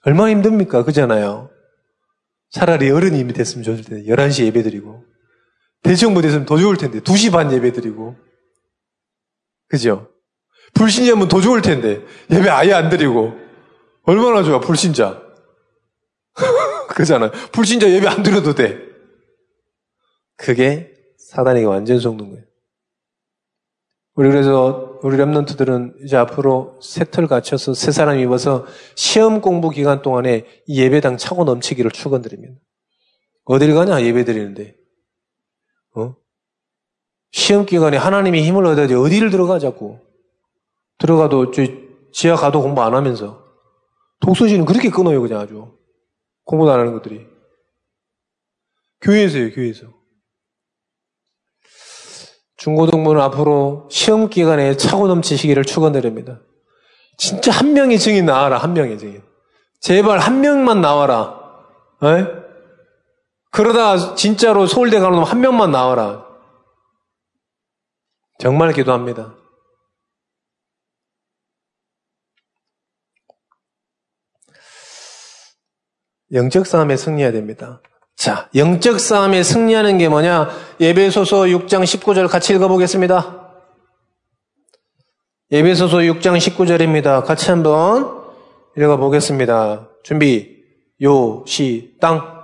[0.05, 0.85] 얼마나 힘듭니까?
[0.85, 1.51] 그잖아요.
[2.51, 4.05] 차라리 어른이 이미 됐으면 좋을 텐데.
[4.05, 5.05] 11시 예배 드리고.
[5.83, 7.01] 대정부 됐으면 더 좋을 텐데.
[7.01, 8.17] 2시 반 예배 드리고.
[9.69, 10.11] 그죠?
[10.75, 12.05] 불신자면 더 좋을 텐데.
[12.31, 13.35] 예배 아예 안 드리고.
[14.03, 15.23] 얼마나 좋아, 불신자.
[16.95, 17.31] 그잖아요.
[17.53, 18.79] 불신자 예배 안 드려도 돼.
[20.37, 22.45] 그게 사단에게 완전 속는 거예요.
[24.15, 30.45] 우리 그래서 우리 랩런트들은 이제 앞으로 세틀 갖춰서 새 사람 입어서 시험 공부 기간 동안에
[30.69, 32.55] 예배당 차고 넘치기를 축원드립니다.
[33.45, 34.75] 어딜 가냐 예배 드리는데
[35.97, 36.15] 어?
[37.33, 39.99] 시험 기간에 하나님의 힘을 얻어야지 어디를 들어가 자꾸.
[40.99, 41.63] 들어가도 저
[42.13, 43.45] 지하 가도 공부 안 하면서.
[44.21, 45.79] 독서실은 그렇게 끊어요, 그냥 아주.
[46.45, 47.27] 공부도 안 하는 것들이.
[49.03, 49.96] 교회에서요, 교회에서.
[52.67, 56.41] 중고등부는 앞으로 시험 기간에 차고 넘치시기를 축원드립니다.
[57.17, 59.23] 진짜 한 명의 증인 나와라, 한 명의 증인.
[59.79, 61.39] 제발 한 명만 나와라.
[62.03, 62.27] 에?
[63.53, 66.27] 그러다 진짜로 서울대 가는 놈 한 명만 나와라.
[68.41, 69.37] 정말 기도합니다.
[76.33, 77.81] 영적 싸움에 승리해야 됩니다.
[78.17, 80.49] 자, 영적 싸움에 승리하는 게 뭐냐?
[80.81, 83.43] 예배소서 6장 19절 같이 읽어보겠습니다.
[85.53, 87.25] 예배소서 6장 19절입니다.
[87.25, 88.25] 같이 한번
[88.77, 89.89] 읽어보겠습니다.
[90.03, 90.57] 준비,
[91.03, 92.35] 요, 시, 땅.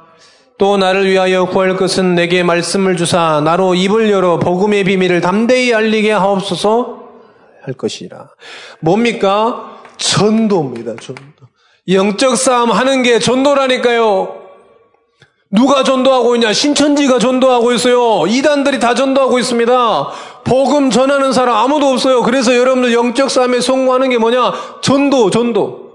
[0.58, 6.12] 또 나를 위하여 구할 것은 내게 말씀을 주사 나로 입을 열어 복음의 비밀을 담대히 알리게
[6.12, 7.08] 하옵소서
[7.62, 8.28] 할 것이라.
[8.80, 9.80] 뭡니까?
[9.96, 10.96] 전도입니다.
[10.96, 11.22] 전도.
[11.88, 14.41] 영적 싸움 하는 게 전도라니까요.
[15.54, 16.52] 누가 전도하고 있냐?
[16.52, 18.26] 신천지가 전도하고 있어요.
[18.26, 20.08] 이단들이 다 전도하고 있습니다.
[20.44, 22.22] 복음 전하는 사람 아무도 없어요.
[22.22, 24.80] 그래서 여러분들 영적 싸움에 성공하는 게 뭐냐?
[24.80, 25.92] 전도, 전도.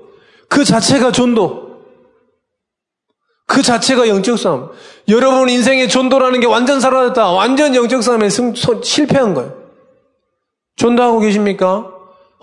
[0.48, 1.68] 그 자체가 전도.
[3.48, 4.70] 그 자체가 영적 싸움.
[5.08, 7.32] 여러분 인생의 전도라는 게 완전 사라졌다.
[7.32, 9.58] 완전 영적 싸움에 승, 소, 실패한 거예요.
[10.76, 11.92] 전도하고 계십니까?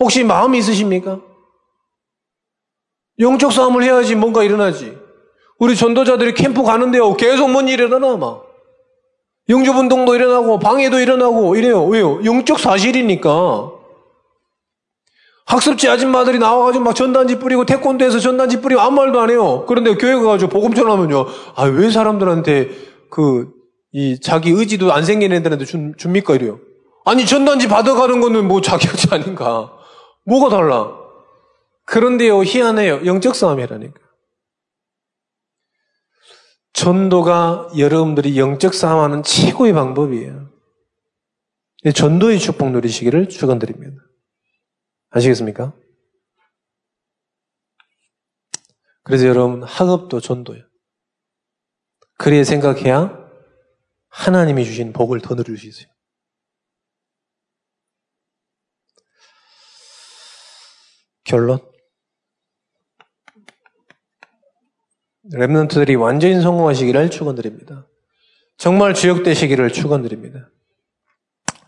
[0.00, 1.20] 혹시 마음이 있으십니까?
[3.20, 5.03] 영적 싸움을 해야지 뭔가 일어나지.
[5.58, 7.14] 우리 전도자들이 캠프 가는데요.
[7.14, 8.44] 계속 뭔 일이 일어나, 막.
[9.48, 11.84] 영주분동도 일어나고, 방해도 일어나고, 이래요.
[11.84, 12.24] 왜요?
[12.24, 13.70] 영적 사실이니까.
[15.46, 19.64] 학습지 아줌마들이 나와가지고 막 전단지 뿌리고, 태권도에서 전단지 뿌리고 아무 말도 안 해요.
[19.68, 21.26] 그런데 교회 가가지고 복음 전하면요.
[21.54, 22.70] 아, 왜 사람들한테
[23.10, 23.50] 그,
[23.92, 26.34] 이, 자기 의지도 안 생긴 애들한테 준, 줍니까?
[26.34, 26.58] 이래요.
[27.04, 29.70] 아니, 전단지 받아가는 거는 뭐 자격지 아닌가.
[30.24, 30.90] 뭐가 달라?
[31.84, 33.02] 그런데요, 희한해요.
[33.04, 34.03] 영적 싸움이라니까.
[36.84, 40.52] 전도가 여러분들이 영적 싸움하는 최고의 방법이에요.
[41.94, 44.02] 전도의 축복 누리시기를 축원드립니다.
[45.08, 45.74] 아시겠습니까?
[49.02, 50.62] 그래서 여러분 학업도 전도예요.
[52.18, 53.18] 그래야 생각해야
[54.08, 55.88] 하나님이 주신 복을 더 누릴 수 있어요.
[61.24, 61.73] 결론
[65.32, 67.86] 랩런트들이 완전히 성공하시기를 축원드립니다.
[68.56, 70.50] 정말 주역되시기를 축원드립니다.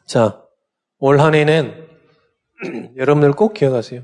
[0.05, 0.42] 자,
[0.99, 1.88] 올 한 해는
[2.97, 4.03] 여러분들 꼭 기억하세요.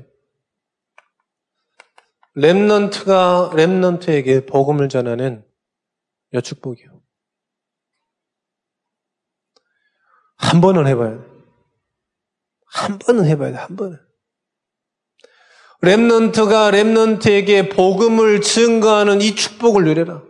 [2.35, 5.45] 랩런트가 랩런트에게 복음을 전하는
[6.33, 7.01] 여축복이요.
[10.37, 11.23] 한 번은 해봐야 돼.
[12.65, 13.99] 한 번은 해봐야 돼, 한 번은.
[15.83, 20.23] 랩넌트가 랩넌트에게 복음을 증거하는 이 축복을 누려라.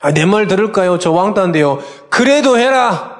[0.00, 0.98] 아, 내 말 들을까요?
[0.98, 1.78] 저 왕따인데요.
[2.10, 3.12] 그래도 해라.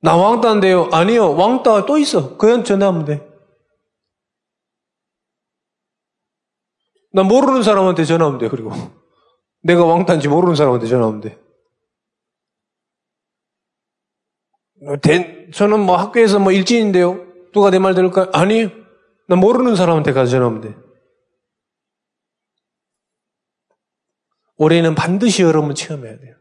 [0.00, 0.90] 나 왕따인데요.
[0.92, 1.34] 아니요.
[1.34, 2.36] 왕따 또 있어.
[2.36, 3.26] 그냥 전화하면 돼.
[7.12, 8.48] 나 모르는 사람한테 전화하면 돼.
[8.48, 8.70] 그리고
[9.62, 11.38] 내가 왕따인지 모르는 사람한테 전화하면 돼.
[15.54, 17.23] 저는 뭐 학교에서 뭐 일진인데요.
[17.54, 18.28] 누가 내 말 들을까?
[18.32, 18.68] 아니,
[19.28, 20.76] 나 모르는 사람한테 가서 전하면 돼.
[24.56, 26.36] 올해는 반드시 여러분 체험해야 돼요.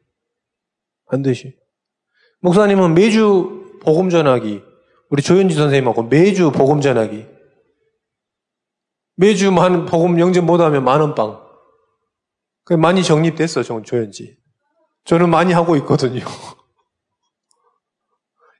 [1.10, 1.56] 반드시.
[2.42, 4.62] 목사님은 매주 복음 전하기,
[5.10, 7.26] 우리 조현지 선생님하고 매주 복음 전하기,
[9.16, 11.42] 매주 만 복음 영접 못하면 만원 빵.
[12.66, 14.38] 그 많이 정립됐어, 조현지.
[15.06, 16.24] 저는 많이 하고 있거든요.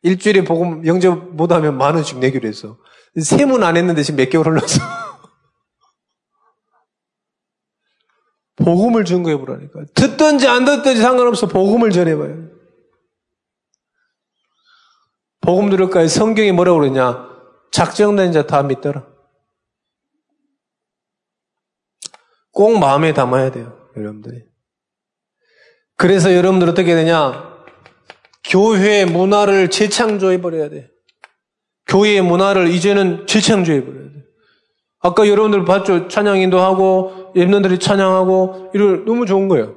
[0.04, 2.78] 일주일에 복음 영접 못하면 만 원씩 내기로 했어.
[3.20, 4.82] 세문 안 했는데 지금 몇 개월 흘렀어.
[8.58, 9.86] 복음을 증거해 보라니까.
[9.96, 11.48] 듣든지 안 듣든지 상관없어.
[11.48, 12.50] 복음을 전해봐요.
[15.42, 16.08] 복음 들을까요?
[16.08, 17.30] 성경이 뭐라고 그러냐?
[17.72, 19.08] 작정된 자 다 믿더라.
[22.52, 23.78] 꼭 마음에 담아야 돼요.
[23.98, 24.44] 여러분들이.
[25.98, 27.53] 그래서 여러분들 어떻게 되냐?
[28.44, 30.90] 교회 문화를 재창조해버려야 돼.
[31.88, 34.24] 교회의 문화를 이제는 재창조해버려야 돼.
[35.00, 36.08] 아까 여러분들 봤죠?
[36.08, 39.76] 찬양인도 하고, 랩런들이 찬양하고, 이런, 너무 좋은 거예요.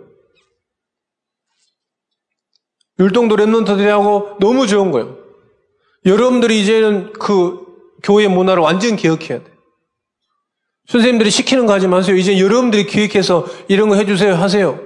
[2.99, 5.19] 율동도 랩런터들이 하고, 너무 좋은 거예요.
[6.05, 7.67] 여러분들이 이제는 그
[8.03, 9.57] 교회 문화를 완전 기억해야 돼.
[10.87, 12.15] 선생님들이 시키는 거 하지 마세요.
[12.17, 14.35] 이제 여러분들이 기획해서 이런 거 해주세요.
[14.35, 14.86] 하세요.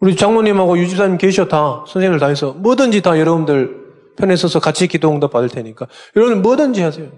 [0.00, 5.10] 우리 장모님하고 유집사님 계셔 다 선생님을 다 해서 뭐든지 다 여러분들 편에 서서 같이 기도
[5.10, 5.86] 응답 받을 테니까
[6.16, 7.10] 여러분 뭐든지 하세요.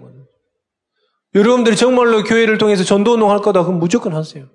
[1.35, 4.47] 여러분들이 정말로 교회를 통해서 전도 운동 할 거다 그럼 무조건 하세요.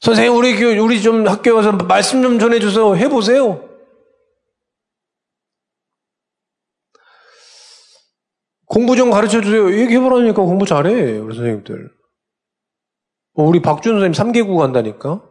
[0.00, 3.68] 선생님 우리 교 우리 좀 학교에 와서 말씀 좀 전해 줘서 해 보세요.
[8.66, 9.72] 공부 좀 가르쳐 주세요.
[9.72, 11.90] 얘기해 보라니까 공부 잘해 우리 선생님들.
[13.34, 15.22] 어, 우리 박준 선생님 3개국 한다니까.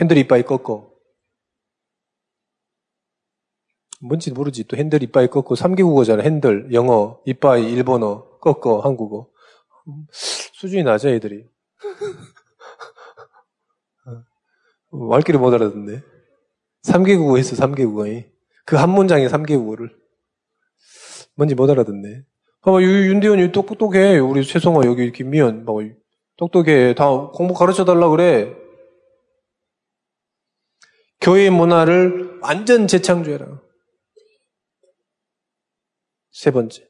[0.00, 0.90] 핸들 이빠이 꺾어.
[4.00, 4.64] 뭔지 모르지.
[4.64, 6.22] 또 핸들 이빠이 꺾고 3개 국어잖아.
[6.22, 9.28] 핸들, 영어, 이빠이, 일본어, 꺾어, 한국어.
[10.10, 11.46] 수준이 낮아, 애들이.
[14.90, 16.02] 말귀를 못 알아듣네.
[16.82, 18.06] 3개 국어 했어, 3개 국어.
[18.64, 19.94] 그한 문장에 3개 국어를.
[21.34, 22.24] 뭔지 못 알아듣네.
[22.62, 24.18] 봐봐, 윤대현이 똑똑해.
[24.18, 25.66] 우리 최성화, 여기 김미연.
[25.66, 25.80] 봐봐,
[26.38, 26.94] 똑똑해.
[26.94, 28.56] 다 공부 가르쳐 달라 그래.
[31.20, 33.46] 교회 문화를 완전 재창조해라.
[36.32, 36.88] 세 번째.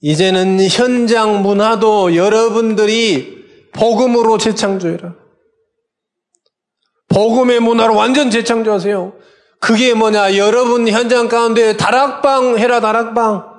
[0.00, 5.14] 이제는 현장 문화도 여러분들이 복음으로 재창조해라.
[7.08, 9.14] 복음의 문화로 완전 재창조하세요.
[9.60, 10.36] 그게 뭐냐?
[10.36, 13.54] 여러분 현장 가운데 다락방 해라, 다락방.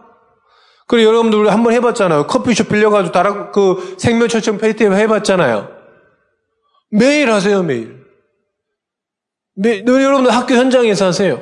[0.87, 2.27] 그리고 여러분들 한번 해봤잖아요.
[2.27, 5.69] 커피숍 빌려가지고 다락, 그 생명초청 페스티벌 해봤잖아요.
[6.91, 8.04] 매일 하세요, 매일.
[9.55, 11.41] 매, 여러분들 학교 현장에서 하세요.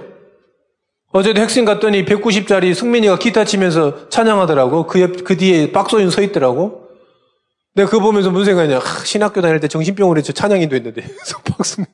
[1.12, 4.88] 어제도 핵심 갔더니 190짜리 승민이가 기타 치면서 찬양하더라고.
[4.88, 6.90] 그, 옆, 그 뒤에 박소윤 서 있더라고.
[7.76, 8.80] 내가 그거 보면서 무슨 생각이냐.
[8.80, 11.04] 하, 신학교 다닐 때 정신병원에 서 찬양인도 했는데.
[11.56, 11.88] 박승민.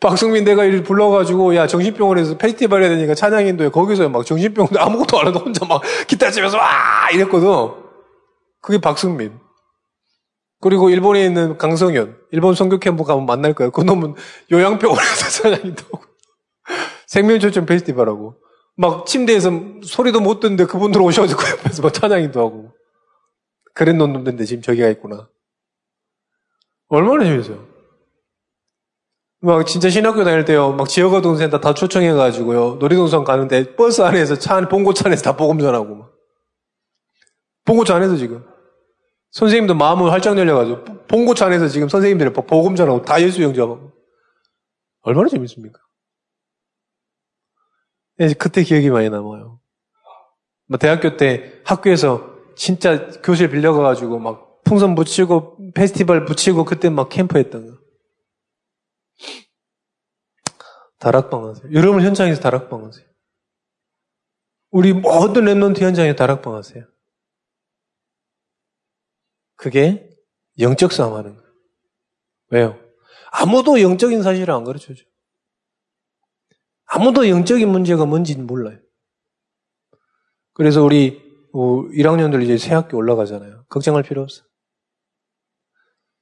[0.00, 5.26] 박승민 내가 이를 불러가지고, 야, 정신병원에서 페스티벌 해야 되니까 찬양인도에 거기서 막 정신병원 아무것도 안
[5.28, 7.08] 하고 혼자 막 기타 치면서 와!
[7.12, 7.48] 이랬거든.
[8.60, 9.38] 그게 박승민.
[10.62, 12.16] 그리고 일본에 있는 강성현.
[12.30, 13.70] 일본 성교 캠프 가면 만날 거야.
[13.70, 14.14] 그 놈은
[14.52, 16.02] 요양병원에서 하고.
[17.08, 18.36] 생명초점 페스티벌하고.
[18.76, 19.50] 막 침대에서
[19.82, 22.72] 소리도 못 듣는데 그분들 오셔가지고 그 옆에서 막 찬양인도 하고.
[23.74, 25.28] 그랜 놈들인데 지금 저기가 있구나.
[26.88, 27.66] 얼마나 재밌어요.
[29.40, 30.70] 막 진짜 신학교 다닐 때요.
[30.74, 32.76] 막 지역어 동생다 다 초청해가지고요.
[32.76, 36.12] 놀이동산 가는데 버스 안에서 차 안, 봉고차 안에서 다 복음 전하고 막.
[37.64, 38.51] 봉고차 안에서 지금.
[39.32, 43.92] 선생님도 마음을 활짝 열려가지고 봉고차 안에서 지금 선생님들이 복음 전하고 다 예수 영접하고.
[45.02, 45.80] 얼마나 재밌습니까?
[48.20, 49.60] 예, 그때 기억이 많이 남아요.
[50.68, 57.38] 뭐 대학교 때 학교에서 진짜 교실 빌려가가지고 막 풍선 붙이고 페스티벌 붙이고 그때 막 캠프
[57.38, 57.78] 했던 거.
[60.98, 61.72] 다락방 하세요.
[61.72, 63.06] 여러분 현장에서 다락방 하세요.
[64.70, 66.84] 우리 모든 랩런트 현장에 다락방 하세요.
[69.62, 70.10] 그게
[70.58, 71.52] 영적 싸움 하는 거예요.
[72.48, 72.80] 왜요?
[73.30, 75.04] 아무도 영적인 사실을 안 가르쳐 줘.
[76.86, 78.80] 아무도 영적인 문제가 뭔지는 몰라요.
[80.52, 81.22] 그래서 우리
[81.52, 83.66] 1학년들 어, 이제 새 학교 올라가잖아요.
[83.68, 84.42] 걱정할 필요 없어.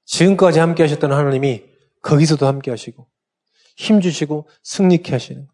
[0.05, 1.65] 지금까지 함께 하셨던 하나님이
[2.03, 3.09] 거기서도 함께 하시고
[3.77, 5.49] 힘 주시고 승리케 하시는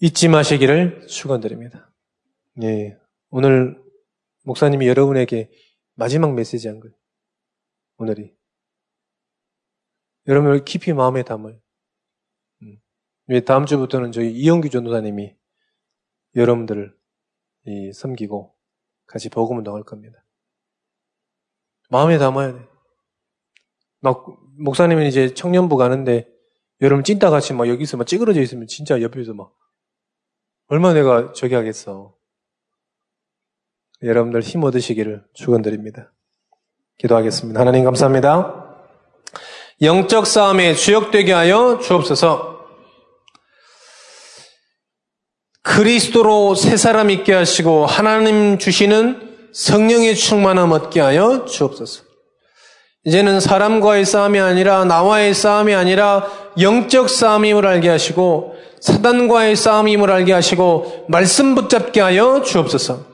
[0.00, 1.92] 잊지 마시기를 축원드립니다.
[2.62, 2.96] 예,
[3.30, 3.83] 오늘
[4.44, 5.50] 목사님이 여러분에게
[5.94, 6.94] 마지막 메시지 한 거예요.
[7.96, 8.34] 오늘이
[10.26, 11.58] 여러분을 깊이 마음에 담아요.
[12.62, 12.80] 음.
[13.44, 15.36] 다음 주부터는 저희 이영규 전도사님이
[16.36, 16.96] 여러분들을
[17.94, 18.54] 섬기고
[19.06, 20.24] 같이 복음 운동할 겁니다.
[21.90, 22.68] 마음에 담아야 돼.
[24.00, 24.24] 막
[24.58, 26.28] 목사님은 이제 청년부 가는데
[26.80, 29.54] 여러분 찐따같이 막 여기서 막 찌그러져 있으면 진짜 옆에서 막
[30.66, 32.13] 얼마나 내가 저기 하겠어.
[34.04, 36.12] 여러분들 힘 얻으시기를 축원드립니다.
[36.98, 37.58] 기도하겠습니다.
[37.58, 38.64] 하나님 감사합니다.
[39.82, 42.54] 영적 싸움에 주역되게 하여 주옵소서.
[45.62, 52.04] 그리스도로 새 사람 있게 하시고 하나님 주시는 성령의 충만함 얻게 하여 주옵소서.
[53.04, 56.26] 이제는 사람과의 싸움이 아니라 나와의 싸움이 아니라
[56.60, 63.13] 영적 싸움임을 알게 하시고 사단과의 싸움임을 알게 하시고 말씀 붙잡게 하여 주옵소서.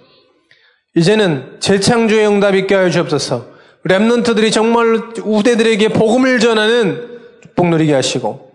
[0.96, 3.46] 이제는 재창조의 응답 있게 하여 주옵소서.
[3.86, 7.20] 랩런트들이 정말 우대들에게 복음을 전하는
[7.56, 8.52] 복 누리게 하시고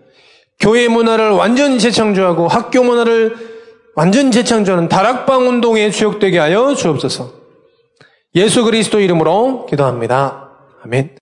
[0.58, 3.36] 교회 문화를 완전히 재창조하고 학교 문화를
[3.94, 7.32] 완전 재창조하는 다락방 운동에 주역되게 하여 주옵소서.
[8.34, 10.50] 예수 그리스도 이름으로 기도합니다.
[10.84, 11.10] 아멘.